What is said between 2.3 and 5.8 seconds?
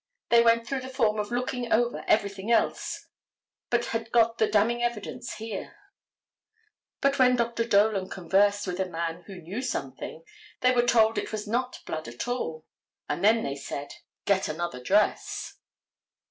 else, but had got the damning evidence here;